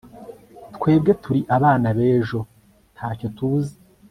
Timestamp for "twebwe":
0.75-1.11